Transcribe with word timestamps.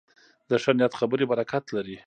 د 0.49 0.51
ښه 0.63 0.71
نیت 0.77 0.93
خبرې 0.99 1.25
برکت 1.31 1.63
لري 1.75 1.97